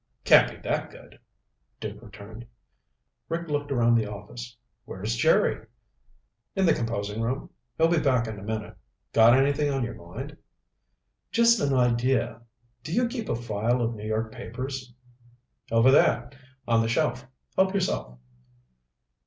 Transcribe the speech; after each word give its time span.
"Can't 0.23 0.49
be 0.49 0.57
that 0.67 0.89
good," 0.89 1.19
Duke 1.79 2.01
returned. 2.01 2.47
Rick 3.29 3.49
looked 3.49 3.71
around 3.71 3.93
the 3.93 4.07
office. 4.11 4.57
"Where's 4.85 5.15
Jerry?" 5.15 5.67
"In 6.55 6.65
the 6.65 6.73
composing 6.73 7.21
room. 7.21 7.51
He'll 7.77 7.87
be 7.87 7.99
back 7.99 8.25
in 8.25 8.39
a 8.39 8.41
minute. 8.41 8.75
Got 9.13 9.37
anything 9.37 9.71
on 9.71 9.83
your 9.83 9.93
mind?" 9.93 10.37
"Just 11.31 11.59
an 11.59 11.75
idea. 11.75 12.41
Do 12.83 12.91
you 12.91 13.07
keep 13.07 13.29
a 13.29 13.35
file 13.35 13.79
of 13.79 13.93
New 13.93 14.07
York 14.07 14.31
papers?" 14.31 14.91
"Over 15.69 15.91
there. 15.91 16.31
On 16.67 16.81
the 16.81 16.89
shelf. 16.89 17.27
Help 17.55 17.75
yourself." 17.75 18.17